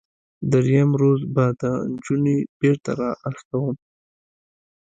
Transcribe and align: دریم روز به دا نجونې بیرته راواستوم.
دریم 0.51 0.89
روز 1.01 1.21
به 1.35 1.45
دا 1.59 1.71
نجونې 1.91 2.37
بیرته 2.59 2.91
راواستوم. 2.99 3.75